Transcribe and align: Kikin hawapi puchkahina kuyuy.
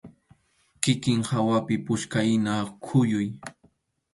Kikin 0.81 1.19
hawapi 1.29 1.75
puchkahina 1.85 2.53
kuyuy. 2.85 3.27